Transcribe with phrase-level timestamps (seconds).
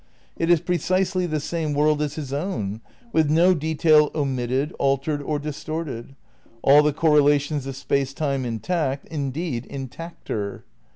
[0.35, 2.81] It is precisely the same world as his own,
[3.13, 6.15] with no detail omitted, altered or distorted—
[6.63, 10.63] all the correlations of Space Time intact (indeed in tacter).